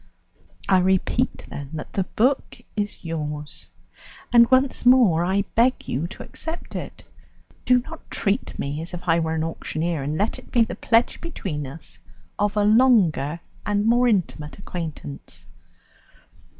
[0.67, 3.69] I repeat, then, that the book is yours,
[4.33, 7.03] and once more I beg you to accept it;
[7.65, 10.73] do not treat me as if I were an auctioneer, and let it be the
[10.73, 11.99] pledge between us
[12.39, 15.45] of a longer and more intimate acquaintance."